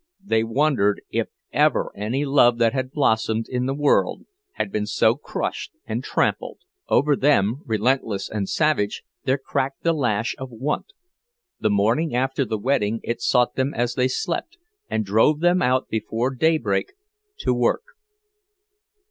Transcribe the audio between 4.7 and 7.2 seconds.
been so crushed and trampled! Over